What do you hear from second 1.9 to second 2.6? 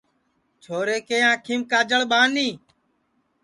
ٻانی